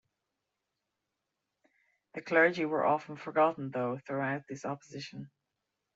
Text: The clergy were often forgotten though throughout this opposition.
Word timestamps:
The 2.15 2.23
clergy 2.23 2.65
were 2.65 2.83
often 2.83 3.17
forgotten 3.17 3.69
though 3.69 3.99
throughout 3.99 4.45
this 4.49 4.65
opposition. 4.65 5.29